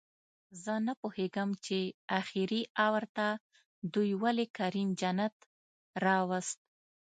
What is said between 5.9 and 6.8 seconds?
راووست